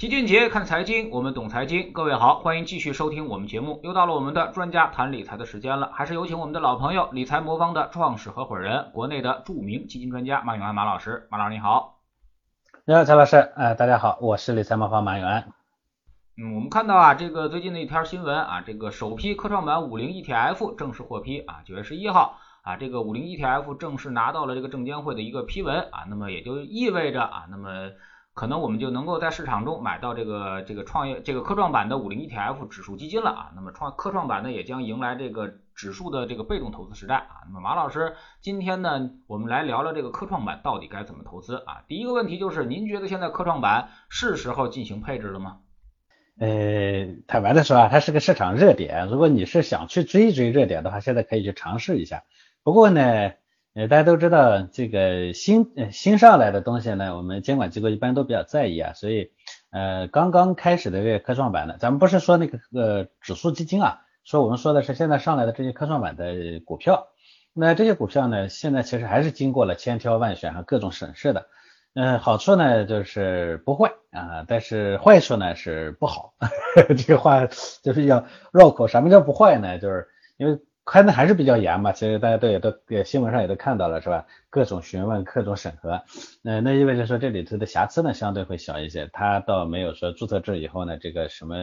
[0.00, 1.92] 齐俊杰看财经，我们懂财经。
[1.92, 3.78] 各位好，欢迎继续收听我们节目。
[3.82, 11.28] 又到了我们的专家谈理财的时间了，还是有请我们的老朋友，理财魔方的创始合伙人，国内的著名基金专家马永安马老师。
[11.30, 11.98] 马老师你好。
[12.86, 13.36] 你好，曹老师。
[13.36, 15.52] 呃，大家好，我是理财魔方马永安。
[16.38, 27.90] 嗯，我们看到啊，这个最近的一条新闻啊，这个首批科创板五零 ETF 正式获批啊，九月十一号啊，这个五零 ETF 正式拿到了这个证监会的一个批文啊，那么也就意味着啊，那么。
[28.32, 33.52] 可能我们就能够在市场中买到这个这个创业这个科创板的五零 ETF 指数基金了啊。
[33.56, 37.44] 那么创科创板呢也将迎来这个指数的这个被动投资时代啊。
[37.48, 41.82] 那么马老师今天呢我们来聊聊这个科创板到底该怎么投资啊。
[41.88, 45.58] 第一个问题就是您觉得现在科创板是时候进行配置了吗？
[46.38, 46.48] 呃，
[47.26, 52.22] 坦白的说啊，它是个市场热点，如果你是想去追一追热点的话，现在可以去尝试一下。
[52.62, 53.32] 不过呢。
[53.88, 59.30] 大家都知道这个新新上来的东西呢，我们监管机构一般都比较在意啊，所以
[59.70, 67.08] 呃刚刚开始的这个科创板呢，咱们不是说那个呃指数基金啊，说我们说的是现在上来的这些科创板的股票，
[67.52, 71.46] 那这些股票呢，现在其实还是经过了千挑万选和各种审视的，
[71.94, 76.34] 嗯，好处呢就是不坏啊，但是坏处呢是不好，
[76.98, 77.46] 这个话
[77.82, 79.78] 就是要绕口，什么叫不坏呢？
[79.78, 80.58] 就是因为。
[80.90, 82.74] 看的还是比较严嘛，其实大家都也都
[83.04, 84.26] 新闻上也都看到了是吧？
[84.50, 86.02] 各种询问，各种审核，
[86.42, 89.08] 那那意味着说这里头的瑕疵呢相对会小一些。
[89.12, 91.54] 它倒没有说注册制以后呢，这个什么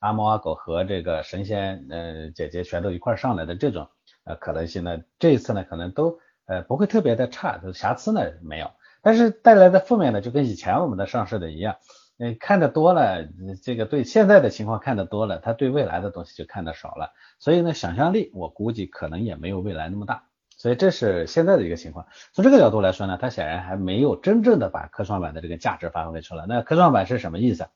[0.00, 3.88] 阿猫阿狗和这个神仙呃姐姐全都一块上来的这种
[4.24, 11.76] 呃可能性呢，这一次呢可能都呃不会特别的差，瑕疵呢没有，但是带来的负面呢就跟以前我们的上市的一样。
[12.16, 13.28] 你，看的多了，
[13.62, 20.26] 这个对现在的情况看的多了，他对未来的东西就看的少了，所以呢，想象力我估计可能也没有未来那么大，
[20.56, 22.06] 所以这是现在的一个情况。
[22.32, 26.46] 从这个角度来说呢，它显然还没有真正的把科创板的这个价值发挥出来。
[26.48, 27.66] 那科创板是什么意思？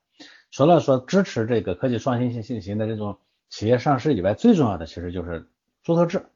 [0.52, 5.48] 除了说支持这个科技创新性型的这种企业上市以外，最重要的其实就是
[5.82, 6.26] 注册制。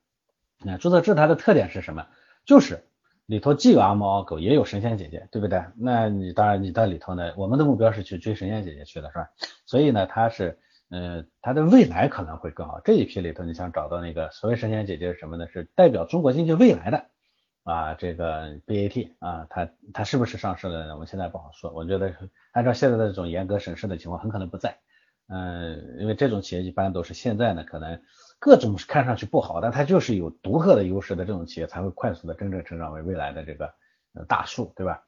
[0.59, 2.07] 那注册制它的特点是什么？
[2.45, 2.85] 就是。
[3.33, 5.65] 里头既有阿猫阿狗，也有神仙姐姐，对不对？
[5.75, 9.31] 那你当然你在里头呢，我们的目标是去追神仙姐姐去的，是吧？
[9.65, 10.59] 所以呢，它是，
[10.91, 12.79] 呃，它的未来可能会更好。
[12.85, 15.49] 这一批里头，你想找到那个所谓神仙姐姐是什么呢？
[15.49, 17.07] 是代表中国经济未来的
[17.63, 20.93] 啊，这个 BAT 啊，它它是不是上市了呢？
[20.93, 21.73] 我们现在不好说。
[21.73, 22.15] 我觉得
[22.53, 24.77] 按照现在的这种严格审视的情况，很可能不在。
[25.29, 27.99] 嗯，因为这种企业一般都是现在呢，可能。
[28.45, 33.73] 各种看上去不好，但它就是有独特的优势的这种企业才会快速的真正成长为未来的这个
[34.27, 35.05] 大树，对吧？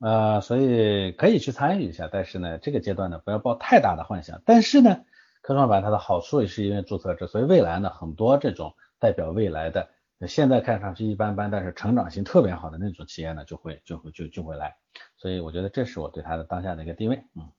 [0.00, 4.40] 呃，所以可以去参与一下，但是呢，这个阶段呢不要抱太大的幻想。
[4.46, 5.04] 但是呢，
[5.42, 9.90] 科创板它的好处也是因为注册制，所以未来呢很多这种代表未来的
[10.26, 14.74] 现在看上去一般般，但是成长性特别好的那种企业呢就会就会就就会来。
[15.18, 17.50] 所以我觉得这是我对它的当下的一个定位，嗯。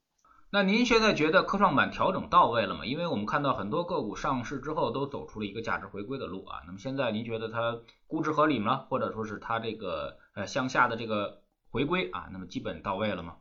[0.52, 2.84] 那您现在觉得科创板调整到位了吗？
[2.84, 6.62] 因为我们看到很多个股上市之后都走出了一个价值回归的路啊。
[6.66, 7.78] 那么现在您觉得它
[8.08, 8.86] 估值合理吗？
[8.90, 13.36] 或者说是它这个呃向下的这个回归啊，那么基本到位了吗？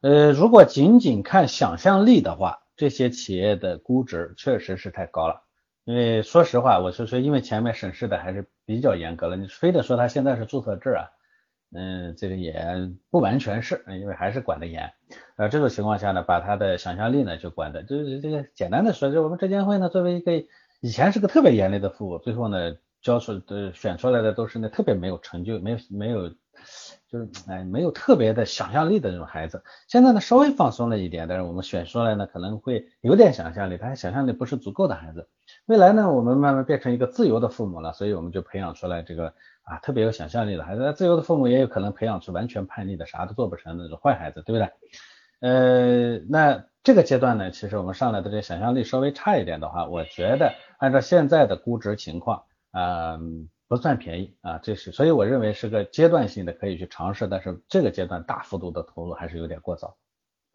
[0.00, 5.44] 呃，如果仅仅看想象力的话，这些企业的估值确实是太高了。
[5.84, 11.06] 因为说实话，我是说，因为前面审视的还是比较严格了，你非得说它现在是注册制啊。
[11.74, 12.54] 嗯，这个也
[13.10, 14.90] 不完全是，因为还是管得严。
[15.36, 20.32] 呃，这种情况下呢，把他的想象力呢就管的，就是这个简单的说，就我们证监会呢作为一个
[20.80, 26.30] 以前是个特别严厉的父母，最后呢教出的选出来的都是那特别没有成就、没有没有
[27.10, 29.62] 就是哎没有特别的想象力的那种孩子。
[29.88, 35.28] 现在呢稍微放松了一点，但是我们选出来呢可能会有点想象力，但是想象力不是足够的孩子。
[35.68, 39.32] 未来呢我们慢慢变成一个自由的父母了，所以我们就培养出来这个。
[39.68, 44.70] 啊，特别有想象力的孩子，自由的父母也有可能培养出完全叛逆的、啥都做不成的那种坏孩子，对不对？
[45.40, 59.98] 呃，那这个阶段呢，其实我们上来的这想象力稍微差一点的话，我觉得按照现在的估值情况，嗯，不算便宜啊，这是，所以我认为是个阶段性的可以去尝试，但是这个阶段大幅度的投入还是有点过早。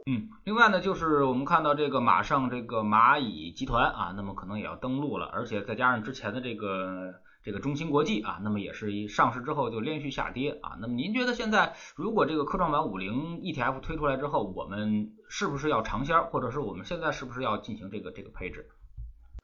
[0.06, 7.16] 嗯，另外呢，就是我们看到这个马上这个蚂蚁集团啊，那么可能也要登陆了，而且再加上之前的这个。
[7.46, 10.78] 这个中芯国际啊，那么也是一上市之后就连续下跌啊。
[10.80, 18.70] 那么您觉得现在如果这个科创板五零 ETF 推出来之后，我们是不是要尝鲜，或者是我们现在是不是要进行这个这个配置？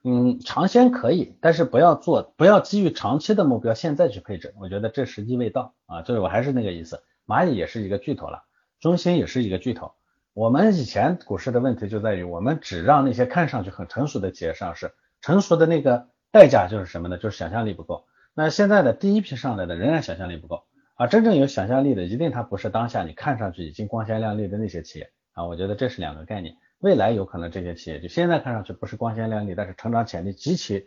[0.05, 6.01] 嗯，尝鲜可以，但是不要做，不要基于长期的目标现在去配置，我觉得这时机未到啊。
[6.01, 8.45] 就是我还是那个意思，蚂蚁也是一个巨头了，
[8.79, 9.91] 中芯也是一个巨头。
[10.33, 16.09] 我们以前股市的问题就在于，我们只让那些看上去很成熟的企业上市，成熟的那个。
[16.31, 17.17] 代价就是什么呢？
[17.17, 18.05] 就是想象力不够。
[18.35, 21.07] 那现在的第一批上来的仍然想象力不够啊！
[21.07, 26.55] 真正有想象力的，一定它不是当下你看上去已经光鲜亮丽的那些企业，啊，我觉得这是两个概念。
[26.77, 30.85] 未来有可能这些企业就现在看上去不是光鲜亮丽，但是成长潜力极其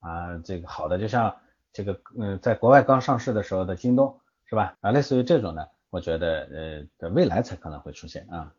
[0.00, 1.36] 啊这个好的，就像
[1.72, 4.76] 这个嗯在国外刚上市的时候的京东是吧？
[4.80, 8.52] 啊，类似于这种呢，我觉得呃的未来才可能会出现啊。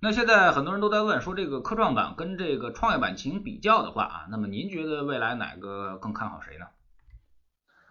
[0.00, 6.66] 那现在很多人都在问说，这个科创板跟这个创业板进行比较的话啊，那么您觉得未来哪个更看好谁呢？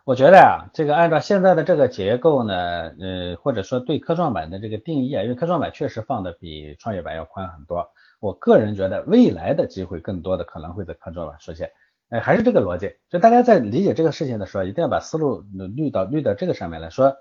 [0.03, 2.53] 我觉得呀，这个按照现在的这个结构呢，
[2.99, 7.87] 呃，或者说对科创板的这个定义啊，因为科创板确实放的比创业板要宽很多。
[8.19, 11.71] 我个人觉得未来的机会更多的可能会在科创板出现。
[12.09, 17.15] 哎，还是这个逻辑，就大家在理解这个事情的时候，一定要把思路捋到捋到这个上面来说。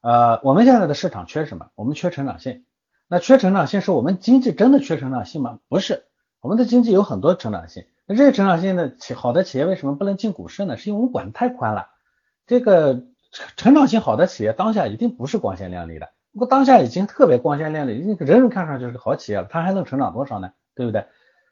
[0.00, 1.68] 呃，我们现在的市场缺什么？
[1.74, 2.64] 我们缺成长性。
[3.12, 5.58] 那缺成长性是我们经济真的缺成长性吗？
[5.68, 6.04] 不是，
[6.40, 7.84] 我们的经济有很多成长性。
[8.06, 10.76] 那这些成长性的企好的企业为什么不能进股市呢？
[10.76, 11.88] 是因为我们管的太宽了。
[12.46, 13.02] 这个
[13.56, 16.10] 成长性好的企业，当下一定不是光鲜亮丽的。
[16.30, 20.52] 如果当下已经特别光鲜亮丽，人人看上去是好企业了，它还能成长多少呢？
[20.76, 21.06] 对不对？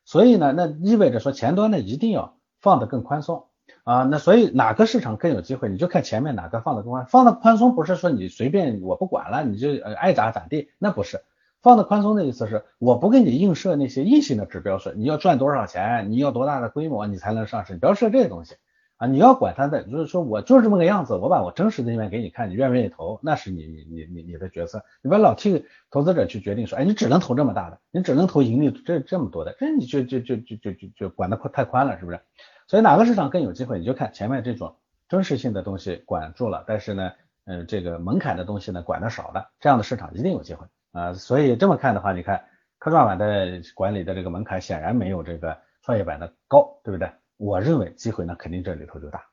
[0.04, 3.46] 所以呢，那意味着说前端呢一定要放得更宽松
[3.82, 4.04] 啊。
[4.04, 7.04] 那所以哪个市场更有机会，你就看前面哪个放得更宽。
[7.06, 11.20] 放的宽松不是说你随便我不管了，你就爱咋咋地，那不是。
[11.68, 18.56] 放的宽松的意思是，我不给你映射那些硬性的指标，是你要赚多少钱，你要多大的规模，你才能上市，你不要设这些东西。
[18.96, 32.18] 啊，你要管他的，就是说我就是这么个样子，我把我真实的一面给你看，你愿不愿意投，那是你你你你的角色，你不要老替投资者去决定说，哎，你只能投这么大的，你只能投盈利这这么多的，这你就就就就就就就管的太宽了，是不是？
[32.66, 34.74] 所以哪个市场更有机会，你就看前面这种
[35.08, 37.12] 真实性的东西管住了，但是呢，
[37.44, 41.12] 嗯，这个门槛的东西呢管的少了，这样的市场一定有机会啊。
[41.12, 42.44] 所以这么看的话，你看
[42.78, 47.10] 科创板的管理的这个门槛显然没有这个创业板的高，对不对？
[47.36, 49.24] 我认为机会呢，肯定这里头就大。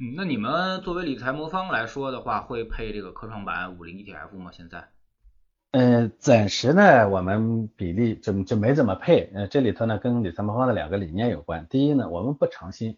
[0.00, 4.50] 嗯，那你们作为理财魔方来说的话，会配这个科创板五零 ETF 吗？
[4.52, 4.88] 现在？
[5.70, 9.30] 嗯，暂时呢，我们比例就就没怎么配。
[9.34, 11.66] 呃，这里头呢，跟理财魔方的两个理念有关。
[11.68, 12.96] 第一呢，我们不长新，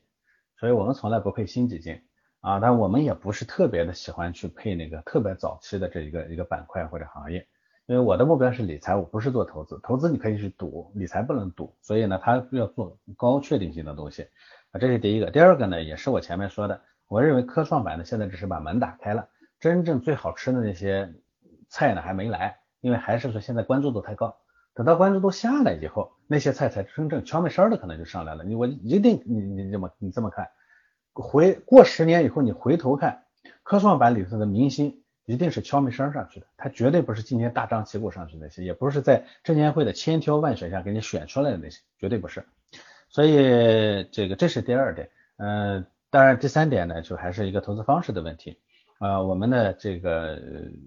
[0.59, 2.03] 所以我们从来不配新基金
[2.41, 2.61] 啊。
[2.61, 7.49] 但我们也不是特别的喜欢去配那个特别早期的这一个一个板块或者行业。
[7.91, 9.81] 因为我的目标是理财，我不是做投资。
[9.83, 11.75] 投资你可以去赌，理财不能赌。
[11.83, 14.29] 所以呢，它要做高确定性的东西
[14.71, 15.29] 啊，这是第一个。
[15.33, 19.29] 第二个呢，也是我前面说的，我认为科创板呢现在只是把门打开了，
[19.59, 21.13] 真正最好吃的那些
[21.69, 24.37] 菜呢还没来，因为还是说现在关注度太高。
[24.73, 28.45] 等到关注度下来以后，那些菜才真正悄没声的可能就上来了。
[28.45, 30.49] 你我一定你你这么你这么看，
[31.13, 33.25] 回过十年以后你回头看
[33.65, 35.03] 科创板里头的明星。
[35.27, 42.45] 一定是敲门声上去的，它绝对不是今天大张旗鼓上去那些，也不是在证监会的千挑万选下给你选出来的那些，绝对不是。
[43.09, 48.59] 所以这个这是第二点，嗯，当然第三点呢，就还是一个投资方式的问题。
[48.99, 50.41] 啊，我们的这个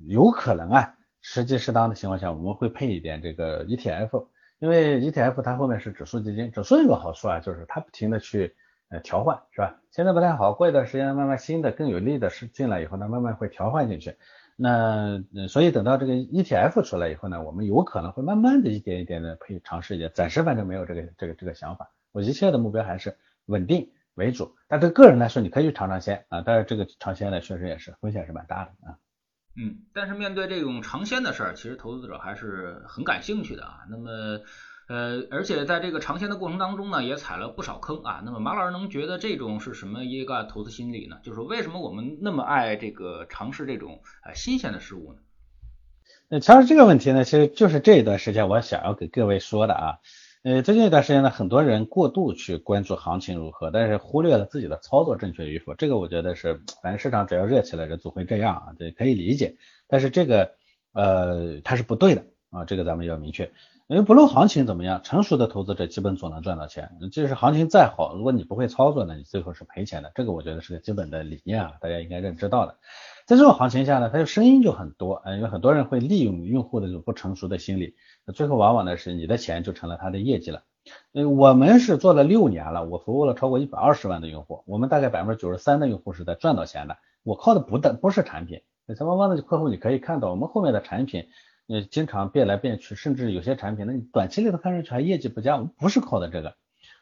[0.08, 4.28] 有可能啊，时机适当的情况下，我们会配一点这个 ETF，
[4.60, 8.56] 因为 ETF 它后面是指数基金，指数有个好处啊，就是它不停的去。
[8.94, 9.80] 呃，调换是吧？
[9.90, 14.16] 现在不太好，过一段时间慢慢新的更有利的是进来以后呢，慢慢会调换进去。
[14.56, 20.12] 那所以等到这个 ETF 出来以后呢，我们有可能会慢慢的一点一点的可以尝试一点。
[20.14, 21.90] 暂时反正没有这个这个这个想法。
[22.12, 23.18] 我一切的目标还是
[23.48, 24.56] 稳定为主。
[24.68, 28.98] 但对个人来说，你可以去尝尝鲜啊，但是这个尝鲜呢，确实也是风险是蛮大的啊。
[29.56, 33.80] 嗯，但是面对这种尝鲜的事儿，其实投资者还是很感兴趣的啊。
[33.90, 34.40] 那么。
[34.88, 38.22] 呃，而且在这个尝鲜的过程当中呢，也踩了不少坑啊。
[38.26, 41.18] 那么马老师能觉得这种是什么一个投资心理呢？
[41.24, 45.20] 就是为什么我们那么爱这个尝试这种呃新鲜的事物呢？
[46.28, 50.00] 那其实这个问题呢，其实就是这一段时间我想要给各位说的啊。
[50.44, 55.74] 呃，最近一段时间呢，很多人过度去关注行情如何，但是忽略了自己的操作正确与否。
[55.76, 59.56] 这个我觉得是，反正市场只要热起来，人总会这样啊，这可以理解。
[59.88, 60.52] 但是这个
[60.92, 63.50] 呃，它是不对的啊，这个咱们要明确。
[63.88, 66.90] 因为不论行情怎么样，成熟的投资者基本总能赚到钱。
[67.12, 70.10] 即使行情再好，如果你不会操作呢，你最后是赔钱的。
[70.16, 72.78] 这个我觉得是个基本的理念啊，大家应该认知到的。
[73.28, 80.64] 在这种行情下呢，它的声音就很多，嗯，有很多人会利用用户的这种不成熟的心理，那最后往往呢是你的钱就成了他的业绩了。
[81.14, 86.98] 嗯，我们是做了六年了，我服务了超过一百二十万的用户，我们大概百分之九十三的用户是在赚到钱的。
[87.24, 91.28] 我靠的不但不是产品，那咱们方的客户你可以看到我们后面的产品。
[91.68, 96.58] 呃，经常变来变去，甚至有些产品，那你短期里头看上去还业绩不佳，我们不是靠的这个，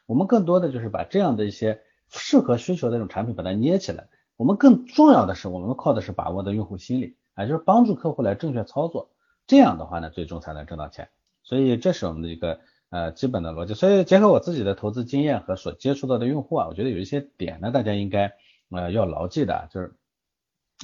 [0.06, 4.08] 我们更多的就是把这样的一些适合需求的这种产品把它捏起来。
[4.36, 9.10] 我们更重要的是，我们靠的是把握的用户心理，啊，就是帮助客户来正确操作，
[9.48, 11.08] 这样的话呢，最终才能挣到钱。
[11.42, 13.74] 所以这是我们的一个呃基本的逻辑。
[13.74, 18.32] 所以结合我自己的投资经验和所接触到的用户啊，我觉得有一些点呢，大家应该
[18.70, 19.92] 呃要牢记的，就是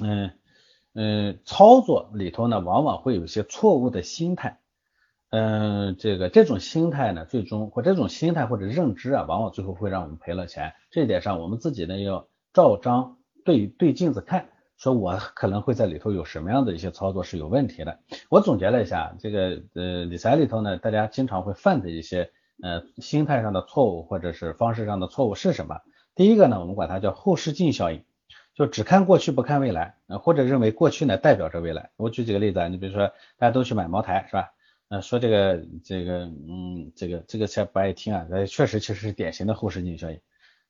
[0.02, 0.32] 嗯。
[0.95, 4.59] 嗯，操作里头呢，往往会有一些错误的心态
[5.30, 10.73] 嗯，这个这种心态呢，最终或这种心态或者认知啊，往往最后会让我们赔了钱。
[10.90, 17.99] 这一点上，我们自己呢要照章对对镜子看，说我可能会在里头有什么样的一些操作是有问题的。
[18.30, 22.30] 我总结了一下，这个呃理财里头呢，大家经常会犯的一些
[22.62, 25.80] 呃心态上的错误或者是方式上的错误是什么？
[26.14, 28.02] 第一个呢，我们管它叫后视镜效应，
[28.59, 31.91] 就只看过去不看未来，或者认为过去呢代表着未来。
[31.97, 34.53] 我举几个例子啊，你比如说大家都去买茅台是吧？
[34.88, 40.19] 呃，说这个这个，嗯，这个这个才不爱听啊，那确实其实是典型的后视镜效应。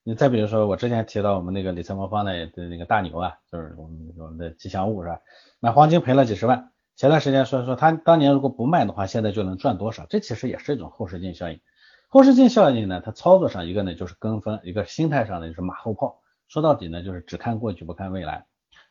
[0.03, 5.21] 你再比如说，我之前提到我们那个理财魔方的的那个大牛啊，就是我们我们的吉祥物是吧？
[5.59, 10.05] 买黄金赔了几十万，前段时间说说他当年如果不卖的话，现在就能赚多少？
[10.07, 11.59] 这其实也是一种后视镜效应。
[12.07, 16.18] 后视镜效应呢，它操作上一个呢就是跟风，一个心态上呢就是马后炮。
[16.49, 18.45] 说到底呢，就是只看过去不看未来。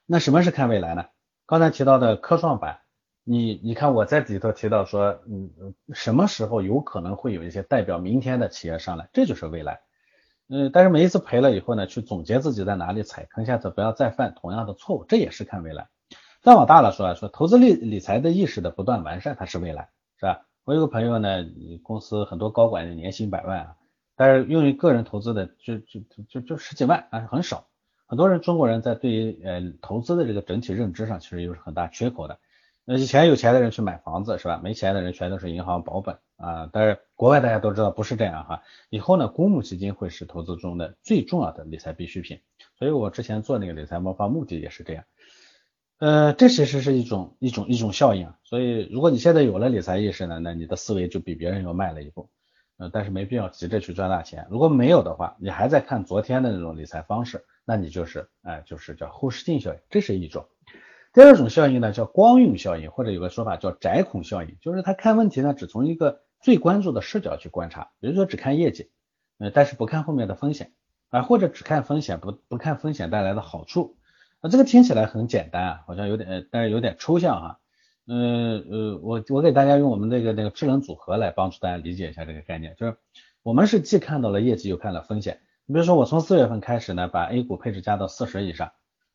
[0.07, 1.05] 那什么是看未来呢？
[1.45, 2.79] 刚才提到的科创板。
[3.31, 9.81] 你你看我在里头提到说，嗯，什么时候有可能会有一些代表明天的企业上来，这就是未来。
[10.49, 15.89] 嗯，但是每一次赔了以后呢，去总结自己在哪里踩坑，下次不要再犯同样的错误，这也是看未来。
[16.41, 20.47] 再往大了说啊，说投资理理财的意识的不断完善，它是未来，是吧？
[20.65, 21.45] 我有个朋友呢，
[21.83, 23.77] 公司很多高管年薪百万啊，
[24.19, 27.69] 但是用于个人投资的就就就就十几万啊，很少。
[28.07, 32.41] 很多人中国人在对于呃投资的这个整体认知上，其实又是很大缺口的。
[32.85, 34.61] 那以前有钱的人去买房子是吧？
[34.65, 36.69] 没钱的人全都是银行保本啊。
[36.73, 38.63] 但是国外大家都知道不是这样哈。
[38.91, 42.41] 以后呢，公募基金会是投资中的最重要的理财必需品。
[42.77, 45.05] 所以我之前做那个理财魔方目的也是这样。
[45.99, 48.33] 呃，这其实是一种一种一种效应。
[48.43, 52.31] 所以如果你现在有了理财意识呢，那你的思维就比别人要迈了一步。
[52.79, 54.47] 呃，但是没必要急着去赚大钱。
[54.51, 60.47] 如果没有的话，你还在看昨天的那种理财方式，那你就是哎，就是叫后视镜效应，这是一种。
[61.13, 68.91] 第二种效应呢，叫光晕效应，或者有个说法叫窄孔效应，就是他看问题呢，只从一个最关注的视角去观察，比如说只看业绩，
[69.39, 70.73] 呃，但是不看后面的风险
[71.11, 73.97] 啊，或者只看风险，不不看风险带来的好处。
[74.41, 77.59] 啊，这个听起来很简单啊，好像有点，但是有点抽象哈。
[78.09, 82.97] 呃，我我给大家用我们这个那个智能组合来帮助大家理解一下这个概念，就是
[83.43, 85.41] 我们是既看到了业绩，又看了风险。
[85.67, 88.73] 你比如说我从四月份开始呢，把 A 股配置加到四十以上。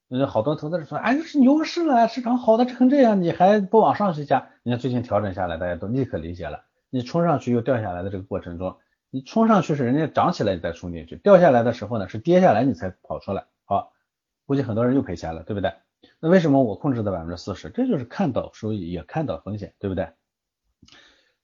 [0.10, 4.50] 有好多投资者说，哎，是牛市了，市场好的成这样，你还不往上去加？
[4.62, 6.66] 你看最近调整下来，大家都立刻理解了。
[6.92, 8.78] 你冲上去又掉下来的这个过程中，
[9.10, 13.46] 你冲上去是人家涨起来你再冲进去，掉下来的时候呢是跌下来你才跑出来。
[13.66, 13.92] 好，
[14.46, 15.74] 估计很多人又赔钱了，对不对？
[16.19, 17.69] 那为什么我控制在百分之四十？
[17.69, 20.10] 这就是看到收益也看到风险，对不对？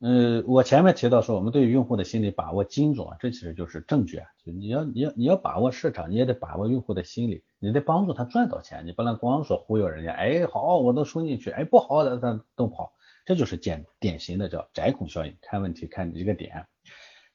[0.01, 4.27] 嗯，我前面提到说，我们对于用户的心理把握精准啊，这其实就是证据啊。
[4.45, 10.13] 就你要你要你要把握市场，你也得把握用户的心理，你得帮助他赚到钱，你不能光说忽悠人家。
[10.13, 12.93] 哎，好，我都冲进去，哎，不好的他都跑，
[13.25, 16.65] 这就是典典型的叫窄孔效应，看问题看一个点。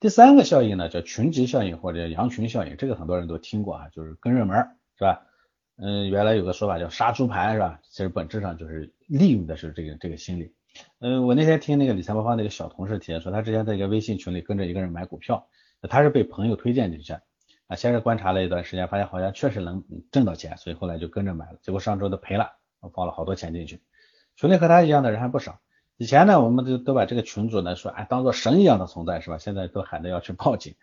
[0.01, 4.57] 第三个效应呢，叫群集效应或者羊群效应，这个很多人都听过啊，就是跟热门
[4.97, 5.27] 是吧？
[5.77, 7.81] 嗯，原来有个说法叫杀猪盘是吧？
[7.83, 10.55] 其实本质上就是利用的是这个这个心理。
[11.01, 15.49] 嗯，我那天听那个理财魔方那个小同事提说，他之前在一个微信群里跟着一个人买股票，
[15.89, 17.13] 他是被朋友推荐进去
[17.67, 23.81] 啊，先是观察了一段时间，发现好像确实能挣到钱，所以后来就跟着买了，结果上周都赔了，我放了好多钱进去。
[24.37, 25.61] 群里和他一样的人还不少，
[25.97, 29.39] 以前呢，我们都都把这个群主呢说，哎，当做神一样的存在是吧？
[29.39, 30.75] 现在都喊着要去报警，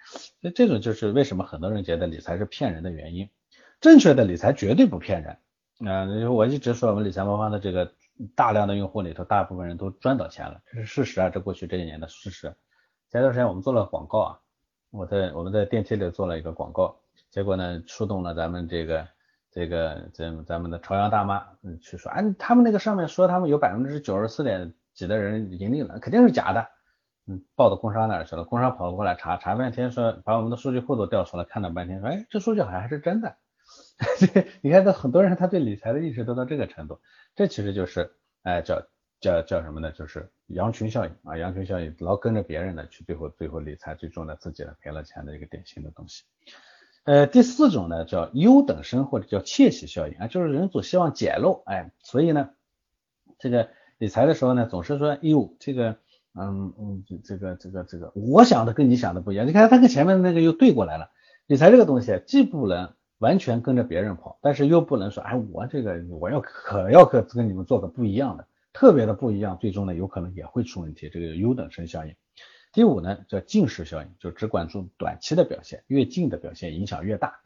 [0.41, 3.29] 所以这种就是为什么很多人觉得理财是骗人的原因。
[3.81, 5.37] 正确的理财绝对不骗人，
[5.81, 7.91] 嗯，我一直说我们理财魔方的这个。
[8.35, 12.53] 大量的用户里头，大部分人都赚到钱了，这是事实啊，这过去这一年的事实。
[13.09, 14.39] 前段时间我们做了广告啊，
[14.91, 16.99] 我在我们在电梯里做了一个广告，
[17.31, 19.07] 结果呢触动了咱们这个
[19.49, 26.67] 这个咱咱们的朝阳大妈，嗯，去说，哎，他们那个上面说他们有百分之九十四点几的人盈利了，肯定是假的，
[27.25, 33.35] 嗯，报到工商那儿去了，工商跑过来查查半天，说把我们的数据库都调出来看了半天，说，哎，这数据好像还是真的。
[34.61, 36.99] 你看，这很多人他对理财的意识都到这个程度，
[37.35, 38.87] 这其实就是哎叫
[39.19, 39.91] 叫叫什么呢？
[39.91, 46.23] 就是羊群效应啊，羊群效应老跟着别人的去，最后最后理财最终呢自己呢赔了钱的一个典型的东西。
[47.03, 52.49] 呃，第四种呢叫优等生或者叫窃喜效应啊，就是人总希望捡漏，哎，所以呢
[53.37, 55.97] 这个理财的时候呢总是说，哎呦这个
[56.33, 61.11] 嗯嗯这个这个这个我想的跟你想的不一样，你看他跟前面那个又对过来了，
[61.45, 62.93] 理财这个东西既不能。
[63.21, 71.07] 完全跟着别人跑，但是又不能说，哎，我这个我要可要可跟你们做个不一样的，特别的不一样，最终呢有可能也会出问题。
[71.07, 72.15] 这个优等生效应。
[72.73, 77.39] 第五呢叫近视效应，就只关注短期的表现，越近的表现影响越大。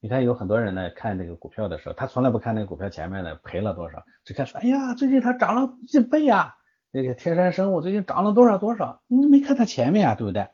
[0.00, 6.56] 你看有很多人呢看那个股票的时候，他从来不看那个股票前面的赔了多少，只看说，哎呀，最近它涨了一倍呀，
[6.90, 10.48] 那个天山生物最近涨了多少多少，你没看它前面啊，对不对？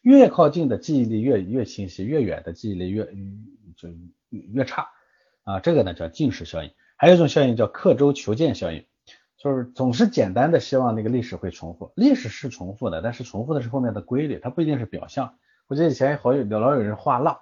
[0.00, 3.08] 越靠近的记忆力越越清晰，越远的记忆力越
[3.90, 3.96] 就
[4.28, 4.88] 越差
[5.44, 5.60] 啊。
[5.60, 6.70] 这个呢叫近视效应。
[6.96, 8.86] 还有一种效应叫刻舟求剑效应，
[9.36, 15.34] 就是总是简单的希望那个历史会重复，历史是重复的，但是重复的是后面的规律，它不一定是表象。
[15.66, 17.40] 我记得以前好有老有人画浪，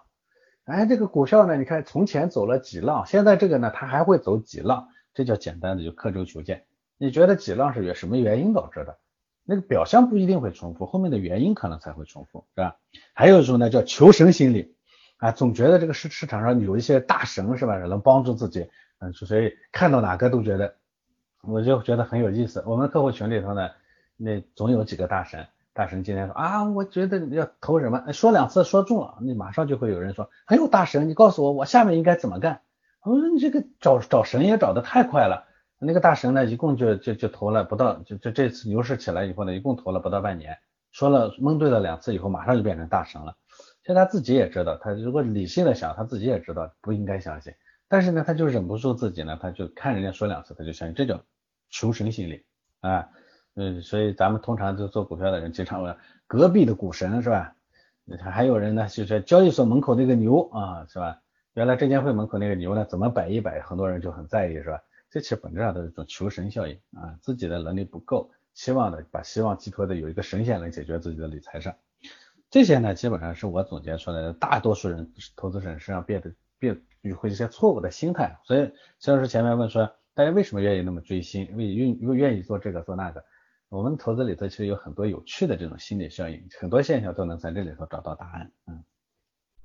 [0.65, 6.65] 哎，这个股票呢，你看从前走了几浪，现在这个呢，它还会走几浪，这叫简单的就刻舟求剑。
[6.97, 8.99] 你觉得几浪是原什么原因导致的？
[9.43, 12.77] 那个表象不一定会重复，后面的原因可能才会重复，是吧？
[13.15, 14.77] 还有一种呢叫求神心理
[15.21, 18.69] 啊，总觉得这个市市场上有一些大神是吧，能帮助自己。
[18.99, 20.75] 嗯，所以看到哪个都觉得，
[21.43, 22.62] 我就觉得很有意思。
[22.67, 23.71] 我们客户群里头呢，
[24.17, 32.61] 那总有几个大神，大神今天说啊，我觉得要投什么，说两次说中了，你马上就会有人说，很有大神，你告诉我，我下面应该怎么干？
[33.03, 35.47] 我说你这个找找神也找得太快了。
[35.79, 40.59] 那个大神呢，一共就就就投了不到，就就这次牛市起来以后呢，一共投了不到半年，
[40.93, 43.37] 说了蒙对了两次以后，马上就变成大神了。
[43.91, 47.53] 其实他自己也知道，他如果理性的想，他自己也知道不应该相信。
[47.89, 51.21] 但是呢，他就忍不住自己呢，他就看人家说两次，他就相信，这叫
[51.71, 52.45] 求神心理
[52.79, 53.09] 啊。
[53.57, 55.97] 嗯，所以咱们通常就做股票的人经常问
[56.29, 57.53] 隔壁的股神是吧？
[58.21, 61.21] 还有人呢，就是交易所门口那个牛啊，是吧？
[61.55, 64.81] 原来证监会门口那个牛呢，怎么摆一摆，很多人就很在意是吧？
[65.11, 71.75] 这其实本质上都是一种求神效应啊，自己的能力不够，期望的把希望寄托的有一个神仙能解决自己的理财上。
[72.50, 77.12] 这些呢，基本上是我总结出来的，大多数人投资人身上变得变与。
[77.12, 83.25] 会一些错误的心态，所以肖老师前面问说，大家为什么愿意那么追星，为愿又愿意做这个做那个？
[83.69, 88.50] 我们投资里头其实有很多有趣的这种心理效应，很多现象都能在这里头找到答案。
[88.66, 88.85] 嗯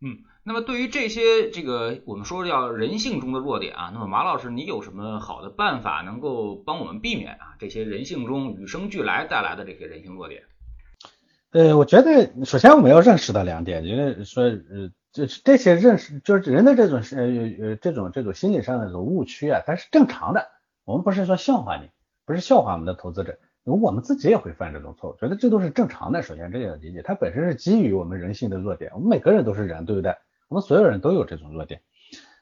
[0.01, 10.43] 嗯，那么对于这些这个我们说叫人性中的弱点啊，那么马老师你有什么好的办法能够帮我们避免啊这些人性中与生俱来带来的这些人性弱点？
[11.55, 14.91] 呃，我觉得首先我们要认识到两点，因为说呃。
[15.13, 20.49] 这这些认识就是人的这种呃呃这种这种心理上的这种误区啊，它是正常的。
[20.83, 21.89] 我们不是说笑话你，
[22.25, 26.21] 不是笑话我们的投资者，我们自己也会犯这种错误，觉得这都是正常的。
[26.21, 28.91] 首先这个要理解，它本身是基于我们人性的弱点。
[28.93, 30.13] 我们每个人都是人，对不对？
[30.49, 31.79] 我们所有人都有这种弱点。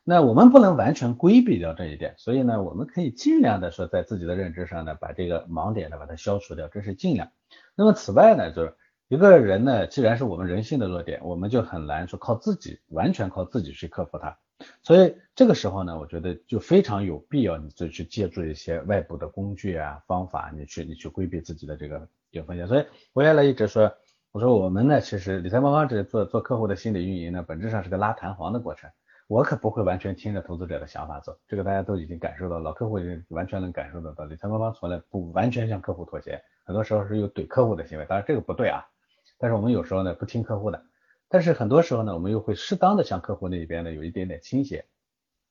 [0.03, 7.29] 那我们不能完全规避掉这一点，所以呢，我们可以尽量的说在自己的认知上呢，把这个盲点呢把它消除掉，这是尽量。
[7.75, 8.73] 那么此外呢，就是。
[9.13, 14.35] 一个人呢，既然是我们人性的弱点，我们就很难说靠自己完全靠自己去克服它。
[14.81, 22.67] 所以这个时候呢，我觉得就非常有必要你就去借助一些外部的工具啊方法，你去你去规避自己的这个有风险。
[22.67, 23.93] 所以我原来一直说，
[24.31, 28.89] 我说我们呢，其实理财魔方这做做客户的心理运营呢，本质上是个拉弹簧的过程。
[29.27, 38.83] 我可不会完全听着投资者的想法走，这个大家都已经感受到，老客户也完全能感受得到，理财魔方从来不完全向客户妥协，很多时候是有怼客户的行为，当然这个不对啊。
[39.43, 40.85] 但是我们有时候呢不听客户的，
[41.27, 44.85] 但是很多时候呢我们又会适当的向客户那边呢有一点点倾斜，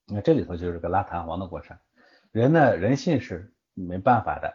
[0.06, 1.76] 那这里头就是个拉弹簧的过程。
[2.30, 4.50] 人呢人性是没办法的，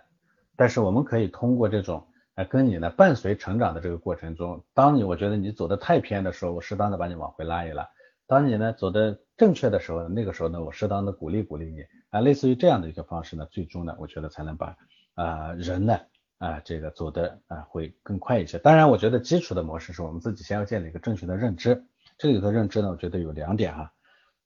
[0.56, 7.84] 但是我们可以通过这种呃跟你呢伴随成长的这个过程中，当你我觉得你走的太偏的时候，我适当的把你往回拉一拉；
[8.26, 14.76] 当你呢走的正确的时候，那个时候呢我适当的鼓励鼓励你啊，类似于这样的一个方式呢，最终呢我觉得才能把
[15.14, 16.00] 啊人呢。
[16.38, 18.60] 啊，这个走的啊会更快一些。
[18.60, 21.84] 当然，我觉得基础的模式是我们自己先要建立一个正确的认知。
[22.18, 23.94] 这里头认知呢，我觉得有两点哈，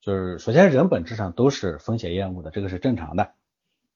[0.01, 3.33] 就是首先人本质上都是风险厌恶的，这个是正常的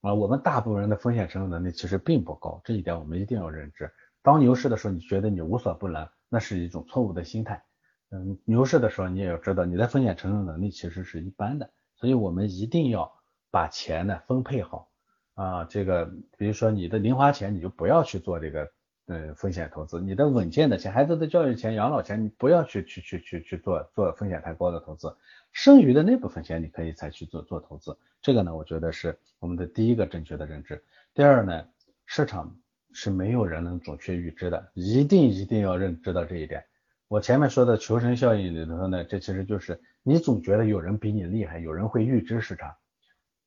[0.01, 0.13] 啊。
[0.13, 3.91] 我们大部分人的风险承受能力其实并不高，这一点我们一定要认知。
[4.21, 7.63] 当牛市的时候，你觉得你无所不能，那是一种错误的心态。
[8.11, 13.13] 嗯，牛市的时候，你也要知道你的风险承受能力其实是一般的，所以我们一定要
[13.51, 14.89] 把钱呢分配好。
[15.35, 18.71] 啊，这个比如说你的零花钱，你就不要去做这个
[19.05, 20.01] 呃风险投资。
[20.01, 25.15] 你的稳健的钱，孩子的教育钱、养老钱，你不要去去去去去做做风险太高的投资。
[25.51, 27.97] 剩余的那部分钱，你可以才去做做投资。
[28.21, 30.83] 这个呢，我觉得是我们的第一个正确的认知。
[31.13, 31.65] 第二呢，
[32.05, 32.57] 市场
[32.93, 36.63] 是没有人能准确预知的，一定一定要认知到这一点。
[37.07, 42.73] 我前面说的求生效应里头呢，这其实就是你总觉得有人比你厉害，有人会预知市场，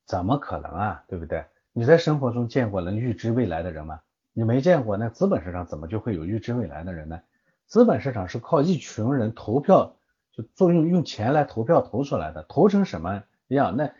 [0.05, 1.03] 怎么可能啊？
[1.07, 1.43] 对不对？
[1.73, 3.99] 你在生活中见过能预知未来的人吗？
[4.33, 7.19] 你没见过，那资本市场怎么就会有预知未来的人呢？
[7.65, 9.95] 资本市场是靠一群人投票，
[10.31, 13.75] 就作用用钱来投票投出来的，投成什么样？
[13.77, 13.91] 那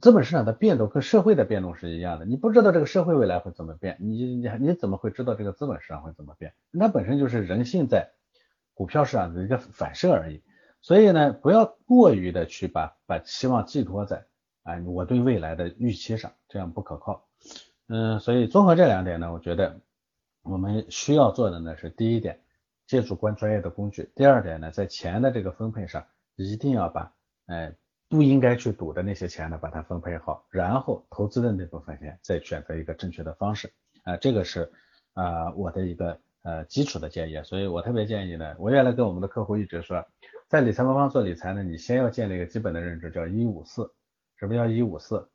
[0.00, 6.52] 资本市场的变动跟社会的变动是一样的，你不知道这个社会未来会怎么变，你你你怎么会知道这个资本市场会怎么变？
[6.70, 8.10] 那本身就是人性在
[8.74, 10.42] 股票市场的一个反射而已。
[10.80, 14.26] 所以呢，不要过于的去把把期望寄托在。
[14.64, 17.26] 哎，我对未来的预期上，这样不可靠。
[17.88, 19.78] 嗯，所以综合这两点呢，我觉得
[20.42, 22.40] 我们需要做的呢是第一点，
[22.86, 26.04] 借助关专业的工具；第二点呢，在钱的这个分配上，
[26.36, 27.12] 一定要把，
[27.46, 27.74] 哎，
[28.08, 33.70] 不应该去赌的那些钱呢，把它分配好，然后投资的那部分钱再选择一个正确的方式，
[34.04, 34.72] 啊，这个是
[35.12, 40.06] 啊我的一个呃基础的建议，所以我特别建议呢，我原来跟我们的客户一直说，
[40.48, 43.92] 在理财魔方做理财呢，你先要建立一个基本的认知，叫一五四，
[44.36, 45.28] 什么叫一五四？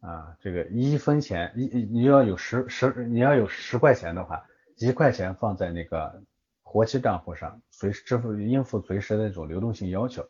[0.00, 6.22] 啊，这个一分钱一你要有十十你要有十块钱的话，一块钱放在那个
[6.62, 10.28] 活期账户上，随时支付应付随时的那种流动性要求。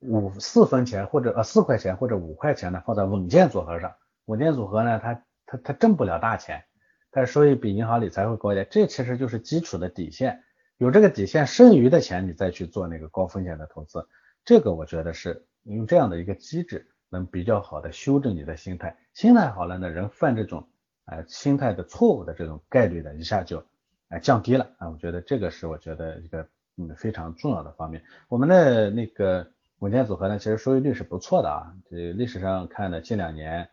[0.00, 3.94] 五四分钱或者呃四块钱或者五块钱呢，放在稳健组合上。
[4.26, 6.64] 稳健组合呢，它它它挣不了大钱，
[7.10, 8.68] 但是收益比银行理财会高一点。
[8.70, 10.44] 这其实就是基础的底线，
[10.76, 14.06] 有这个底线，剩余的钱你再去做那个高风险的投资。
[14.44, 16.86] 这个我觉得是用这样的一个机制。
[17.10, 20.66] 能比较好的修正你的心态，心态好了呢，人犯这种
[21.06, 23.62] 呃心态的错误的这种概率呢，一下就
[24.08, 24.88] 呃降低了啊。
[24.88, 28.02] 我觉得这个是我觉得一个嗯非常重要的方面。
[28.28, 29.46] 我们的那个
[29.80, 31.74] 稳健组合呢，其实收益率是不错的啊。
[31.90, 33.68] 这历史上看呢，近两年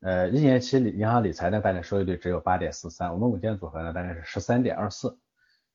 [0.00, 5.18] 呃一年期银行理财呢，大概收益率只有八点四三，我们稳健组合呢大概是十三点二四。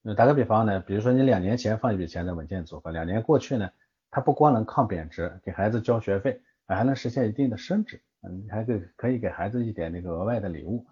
[0.02, 3.70] 那打个比方呢，比如说你两年前放一笔钱在稳健组合，两年过去呢，
[4.10, 6.42] 它不光能抗贬值，给孩子交学费。
[6.76, 10.86] 还能实现一定的升值，嗯，还可可以给孩子一点那个额外的礼物，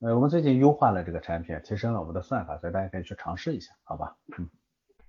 [0.00, 4.16] 呃，我们最近优化了这个产品，提升了我们的算法，所以大家可以去尝试一下，好吧？
[4.38, 4.48] 嗯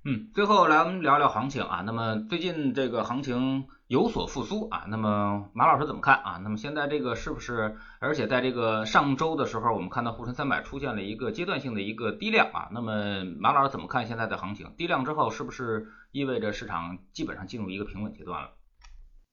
[0.07, 6.39] 嗯，最后来我们聊聊行情啊，那么最近这个行情有所复苏啊，那么马老师怎么看啊？
[6.43, 14.75] 那么现在这个是不是，而且在这个上周的时候，我们看到沪深三百出现了一个阶段性的一个低量啊，那么马老师怎么看现在的行情？
[14.77, 18.51] 低量之后是不是意味着市场基本上进入一个平稳阶段了？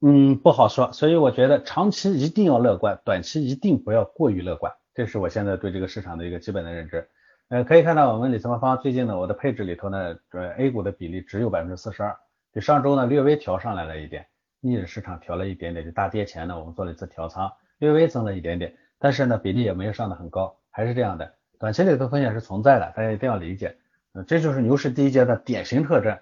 [0.04, 7.08] 嗯，不好说，所以我觉得长期一定要乐观，短期一定不要过于乐观，这是我现在对这个市场的一个基本的认知。
[7.50, 12.16] 呃，可以看到我们理财魔方最近呢，我的配置里头呢，呃，A 股的比例只有百分之四十二，
[12.52, 14.26] 比上周呢略微调上来了一点，
[14.60, 23.76] 逆着市场调了一点点，就大跌前呢，我们做了一次调仓，略微增了一点点，但是呢，比例也没有上的很高，还是这样的，短期里头风险是存在的，大家一定要理解，
[24.14, 26.18] 呃，这就是牛市第一阶段典型特征。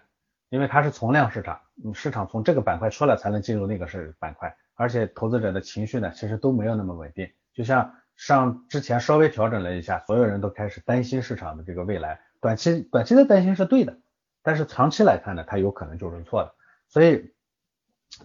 [0.51, 1.61] 因为它是从量市场，
[1.95, 7.31] 市场从这个板块出来才能进入那个是板块，而且投资者的情绪呢，其实都没有那么稳定。
[7.53, 13.99] 就像上之前稍微调整了一下，所有人都开始担心市场的这个未来，短期短期的担心是对的，
[14.43, 16.55] 但是长期来看呢，它有可能就是错的。
[16.89, 17.33] 所以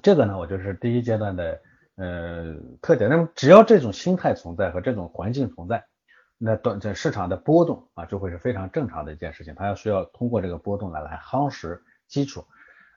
[0.02, 1.62] 这个呢，我就是第一阶段的
[1.96, 3.10] 呃特点。
[3.10, 5.86] 那么只要这种心态存在和这种环境存在，
[6.38, 9.56] 那短这市场的波动啊，就会是非常正常的一件事情。
[9.56, 11.82] 它要需要通过这个波动呢来夯实。
[12.08, 12.46] 基础，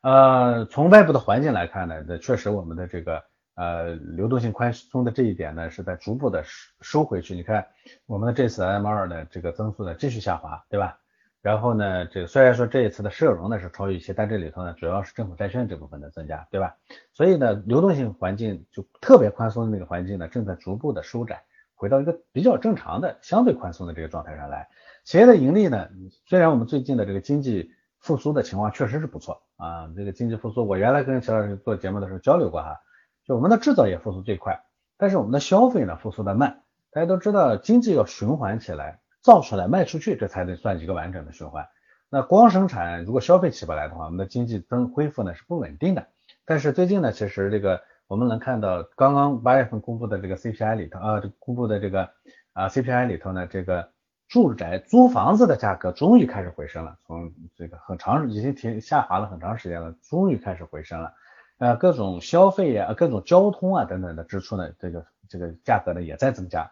[0.02, 3.22] 呃，从外部的环境来看呢，这确实我们的这个
[3.54, 7.34] 呃流动性宽松的这一点呢，是在逐步的收收回去。
[7.34, 7.66] 你看
[8.06, 10.98] 我们的这次 M 二的这个增速呢继续下滑，对吧？
[11.40, 16.76] 然后呢，这个虽然说这一次的社融呢是超预期，但这里头呢主要是政府债券这部分的增加，对吧？
[17.12, 21.42] 所以呢，流动性环境就特别宽松的那个环境呢，正在逐步的收窄，
[21.74, 24.68] 回到一个比较正常的相对宽松的这个状态上来。
[25.04, 25.88] 企业的盈利呢，
[26.26, 32.80] 虽然我们最近的这个经济复苏的情况确实是不错啊，这个经济复苏，我原来跟乔老师做节目的时候交流过哈，
[33.24, 34.60] 就我们的制造业复苏最快，
[34.96, 36.62] 但是我们的消费呢复苏的慢。
[36.90, 41.66] 大家都知道，经济要循环起来，造出来卖出去，这才能算一个完整的循环。
[42.08, 46.06] 那光生产，如果消费起不来的话，我们的经济增恢复呢是不稳定的。
[46.46, 52.08] 但是最近呢，其实这个我们能看到，刚刚八月份公布的这个 CPI 里头啊，公布的这个
[52.52, 53.90] 啊 CPI 里头呢，这个。
[54.28, 61.14] 住宅租房子的价格终于开始回升了，从这个很长已经停下滑了很长时间了，终于开始回升了。
[61.56, 66.70] 呃，各种消费呀、各种交通啊等等的支出呢，这个这个价格呢也在增加。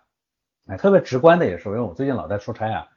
[0.66, 2.88] 哎，特别直观的也是，因为我最近老在出差啊，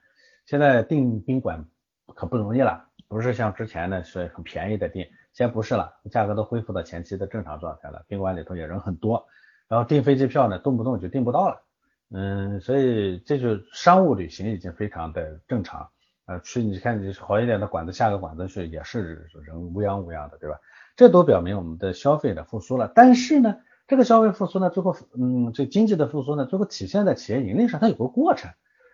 [0.46, 1.66] 现在订宾馆
[2.14, 9.26] 可不容易了，不是像之前呢是很便宜的订，现在不是了，价格都恢复到前期的正常状态了，宾馆里头也人很多，
[9.70, 11.64] 然后订飞机票呢动不动就订不到了。
[12.12, 15.90] 嗯，所以这就商务旅行已经非常的正常，
[16.26, 20.60] 呃，去你看你好一点的馆子下个馆子去也是人乌泱乌泱的，对吧？
[20.96, 22.92] 这都表明我们的消费的复苏了。
[22.94, 28.52] 但是呢，这个消费复苏呢，最后嗯，这经济的复苏呢，最后体现在企业盈利上，它有个过程，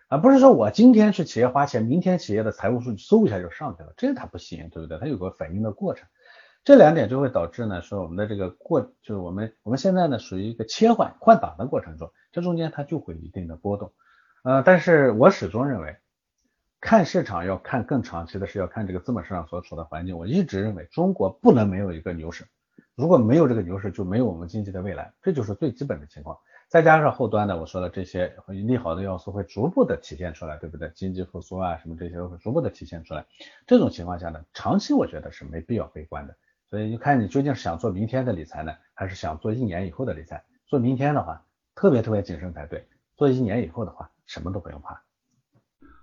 [0.08, 4.98] 而不是说我今天去企业花钱，明天企业的财务数据嗖一下就上去了，这它不行，对不对？
[4.98, 6.06] 它有个反应的过程。
[6.66, 13.92] 这两点就会导致呢，说我们的这个过，就是我们我们现在呢属于一个切换换挡的过程中，这中间它就会一定的波动，
[14.42, 15.96] 呃，但是我始终认为，
[16.80, 20.18] 看市场要看更长期的是要看这个资本市场所处的环境。
[20.18, 22.44] 我一直认为中国不能没有一个牛市，
[22.96, 26.36] 如果没有这个牛市，就没有我们经济的未来，这就是最基本的情况。
[26.66, 30.90] 再加上后端的我说的这些利好的要素会逐步的体现出来，对不对？
[30.96, 33.24] 经济复苏啊什么这些会逐步的体现出来。
[33.68, 36.36] 这种情况下呢，长期我觉得是没必要悲观的。
[36.68, 40.44] 所以就看你究竟是想做明天的理财呢，还是想做一年以后的理财？
[40.66, 42.80] 做明天的话，特别特别谨慎才对；
[43.16, 45.02] 做一年以后的话，什么都不用怕。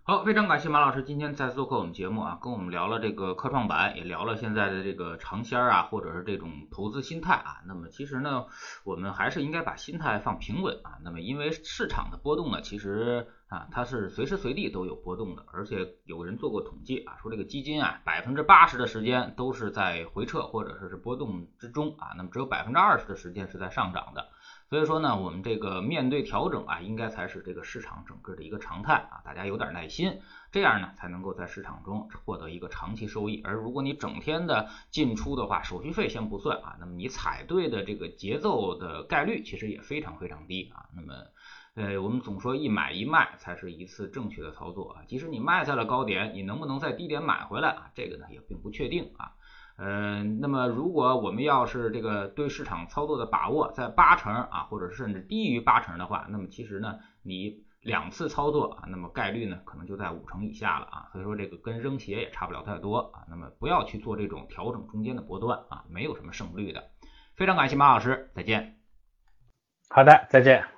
[0.06, 7.62] 好，非常感谢马老师今天再次做客我们节目啊，跟我们聊了这个科创板，也聊了现在的这个尝鲜啊，或者是这种投资心态啊。
[7.66, 8.46] 那么其实呢，
[8.84, 11.00] 我们还是应该把心态放平稳啊。
[11.06, 24.30] 那么因为市场的波动呢，其实啊它是随时随地都有波动的，而且有人做过统计啊，说这个基金啊百分之八十的时间都是在回撤或者说是波动之中啊，那么只有百分之二十的时间是在上涨的。
[24.70, 30.20] 所以说呢，我们这个面对调整啊，应该才是这个市场整个的一个常态啊，大家有点耐心，
[30.52, 33.42] 这样呢才能够在市场中获得一个长期收益。
[33.44, 40.90] 而如果你整天的进出的话，手续费先不算啊，那么你踩对的这个节奏的概率其实也非常非常低啊。
[40.96, 41.14] 那么
[41.76, 47.92] 呃，我们总说一买一卖才是一次正确的操作啊，即使你卖在了高点，你能不能在低点买回来啊？
[47.96, 49.32] 这个呢也并不确定啊。
[49.76, 61.10] 呃，那么如果我们要是这个对市场操作的把握在八成啊，或者甚至低于八成的话，那么其实呢，你两次操作啊，那么概率呢可能就在五成以下了啊。
[61.12, 63.26] 所以说这个跟扔鞋也差不了太多啊。
[63.28, 66.92] 那么不要去做这种调整中间的波段啊，没有什么胜率的。
[67.36, 68.78] 非常感谢马老师，再见。
[69.90, 70.73] 好的，再见。